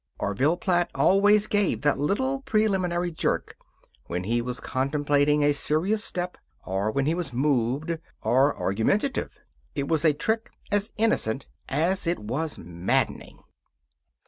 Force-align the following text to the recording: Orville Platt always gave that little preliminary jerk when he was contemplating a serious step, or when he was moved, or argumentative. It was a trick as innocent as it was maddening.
Orville 0.17 0.57
Platt 0.57 0.89
always 0.95 1.45
gave 1.45 1.81
that 1.83 1.99
little 1.99 2.41
preliminary 2.41 3.11
jerk 3.11 3.55
when 4.07 4.23
he 4.23 4.41
was 4.41 4.59
contemplating 4.59 5.43
a 5.43 5.53
serious 5.53 6.03
step, 6.03 6.39
or 6.65 6.89
when 6.89 7.05
he 7.05 7.13
was 7.13 7.31
moved, 7.31 7.99
or 8.23 8.57
argumentative. 8.57 9.37
It 9.75 9.87
was 9.87 10.03
a 10.03 10.13
trick 10.15 10.49
as 10.71 10.91
innocent 10.97 11.45
as 11.69 12.07
it 12.07 12.17
was 12.17 12.57
maddening. 12.57 13.43